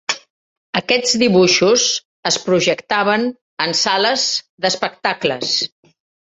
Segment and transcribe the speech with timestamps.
[0.79, 1.83] Aquests dibuixos
[2.31, 3.29] es projectaven
[3.69, 4.27] en sales
[4.67, 5.57] d'espectacles.